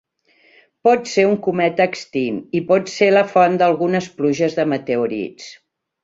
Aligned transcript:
Pot 0.87 1.09
ser 1.09 1.25
un 1.31 1.35
cometa 1.47 1.85
extint, 1.91 2.39
i 2.59 2.61
pot 2.71 2.89
ser 2.93 3.09
la 3.15 3.23
font 3.33 3.59
d'algunes 3.63 4.07
pluges 4.21 4.57
de 4.61 4.65
meteorits. 4.73 5.51